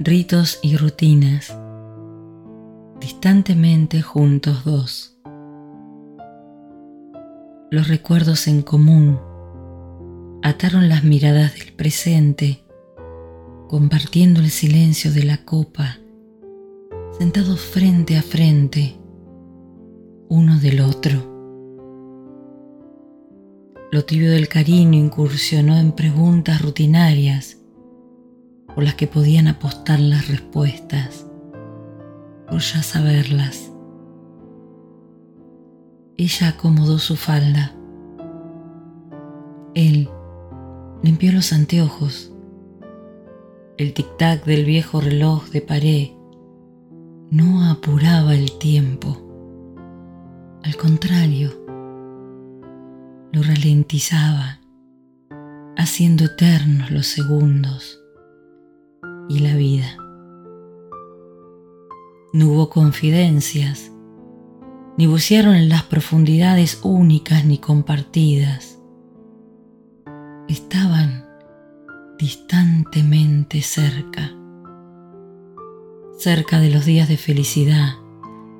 Ritos 0.00 0.58
y 0.62 0.76
rutinas, 0.76 1.56
distantemente 3.00 4.02
juntos 4.02 4.64
dos. 4.64 5.18
Los 7.70 7.88
recuerdos 7.88 8.48
en 8.48 8.62
común 8.62 9.18
ataron 10.42 10.88
las 10.88 11.04
miradas 11.04 11.54
del 11.54 11.72
presente, 11.72 12.64
compartiendo 13.68 14.40
el 14.40 14.50
silencio 14.50 15.12
de 15.12 15.24
la 15.24 15.44
copa, 15.44 15.98
sentados 17.18 17.60
frente 17.60 18.16
a 18.16 18.22
frente, 18.22 18.96
uno 20.28 20.58
del 20.58 20.80
otro. 20.80 21.37
Lo 23.90 24.04
tibio 24.04 24.30
del 24.30 24.48
cariño 24.48 24.98
incursionó 24.98 25.78
en 25.78 25.92
preguntas 25.92 26.60
rutinarias 26.60 27.56
por 28.74 28.84
las 28.84 28.96
que 28.96 29.06
podían 29.06 29.48
apostar 29.48 29.98
las 29.98 30.28
respuestas, 30.28 31.24
por 32.50 32.60
ya 32.60 32.82
saberlas. 32.82 33.72
Ella 36.18 36.48
acomodó 36.48 36.98
su 36.98 37.16
falda. 37.16 37.72
Él 39.74 40.10
limpió 41.02 41.32
los 41.32 41.54
anteojos. 41.54 42.30
El 43.78 43.94
tic-tac 43.94 44.44
del 44.44 44.66
viejo 44.66 45.00
reloj 45.00 45.48
de 45.48 45.60
pared 45.60 46.08
no 47.30 47.70
apuraba 47.70 48.34
el 48.34 48.58
tiempo. 48.58 48.97
Lo 53.32 53.42
ralentizaba, 53.42 54.60
haciendo 55.76 56.24
eternos 56.24 56.90
los 56.90 57.06
segundos 57.06 58.00
y 59.28 59.40
la 59.40 59.54
vida. 59.54 59.96
No 62.32 62.48
hubo 62.48 62.70
confidencias, 62.70 63.90
ni 64.96 65.06
bucearon 65.06 65.54
en 65.54 65.68
las 65.68 65.84
profundidades 65.84 66.80
únicas 66.82 67.44
ni 67.44 67.58
compartidas. 67.58 68.78
Estaban 70.48 71.26
distantemente 72.18 73.62
cerca, 73.62 74.34
cerca 76.18 76.58
de 76.60 76.70
los 76.70 76.84
días 76.84 77.08
de 77.08 77.16
felicidad, 77.16 77.94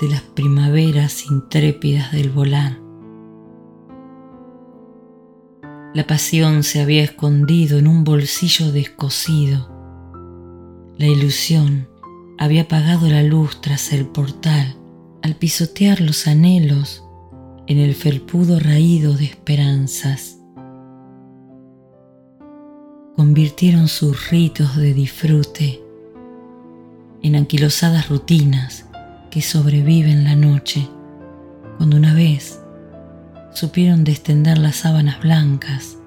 de 0.00 0.08
las 0.08 0.22
primaveras 0.22 1.26
intrépidas 1.26 2.12
del 2.12 2.30
volar. 2.30 2.81
La 5.94 6.06
pasión 6.06 6.62
se 6.62 6.80
había 6.80 7.02
escondido 7.02 7.78
en 7.78 7.86
un 7.86 8.04
bolsillo 8.04 8.72
descosido 8.72 9.72
la 11.02 11.08
ilusión 11.08 11.88
había 12.38 12.62
apagado 12.62 13.08
la 13.08 13.24
luz 13.24 13.60
tras 13.60 13.92
el 13.92 14.06
portal 14.06 14.76
al 15.22 15.34
pisotear 15.34 16.00
los 16.00 16.28
anhelos 16.28 17.02
en 17.66 17.78
el 17.78 17.96
felpudo 17.96 18.60
raído 18.60 19.14
de 19.14 19.24
esperanzas. 19.24 20.38
Convirtieron 23.16 23.88
sus 23.88 24.30
ritos 24.30 24.76
de 24.76 24.94
disfrute 24.94 25.82
en 27.22 27.34
anquilosadas 27.34 28.08
rutinas 28.08 28.86
que 29.32 29.42
sobreviven 29.42 30.22
la 30.22 30.36
noche, 30.36 30.88
cuando 31.78 31.96
una 31.96 32.14
vez 32.14 32.60
supieron 33.54 34.04
destender 34.04 34.58
las 34.58 34.76
sábanas 34.76 35.20
blancas, 35.20 35.98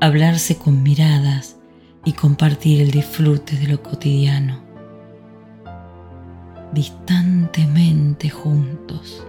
hablarse 0.00 0.56
con 0.56 0.82
miradas 0.82 1.56
y 2.04 2.12
compartir 2.12 2.80
el 2.80 2.90
disfrute 2.90 3.56
de 3.56 3.68
lo 3.68 3.82
cotidiano. 3.82 4.60
Distantemente 6.72 8.30
juntos, 8.30 9.24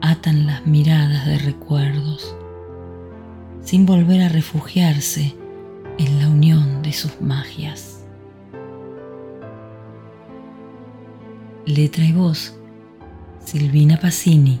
atan 0.00 0.46
las 0.46 0.66
miradas 0.66 1.26
de 1.26 1.38
recuerdos, 1.38 2.34
sin 3.62 3.86
volver 3.86 4.22
a 4.22 4.28
refugiarse 4.28 5.34
en 5.98 6.18
la 6.18 6.28
unión 6.28 6.82
de 6.82 6.92
sus 6.92 7.20
magias. 7.20 8.04
Letra 11.66 12.04
y 12.04 12.12
voz, 12.12 12.54
Silvina 13.44 13.98
Pacini, 13.98 14.60